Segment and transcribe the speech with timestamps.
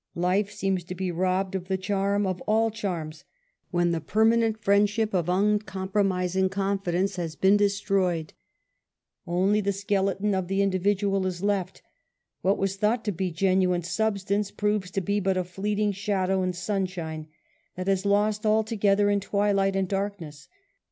[0.15, 3.23] Life seems to be robbed of the charm of all charms
[3.69, 8.31] when the permanent friendship of uncompromising confi dence has been destroj'ed.
[9.27, 10.73] Only the skeleton of the 24 UNMASKED.
[10.75, 11.83] individual is left.
[12.41, 16.53] What was thought to be genuine substance proves to be but a fleeting shadow in
[16.53, 17.27] sunshine,
[17.77, 20.47] tiiat is lost all together in twilight and darkness.